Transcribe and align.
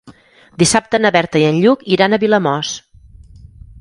Dissabte 0.61 1.01
na 1.03 1.11
Berta 1.17 1.41
i 1.43 1.47
en 1.49 1.59
Lluc 1.65 1.85
iran 1.97 2.17
a 2.17 2.19
Vilamòs. 2.25 2.73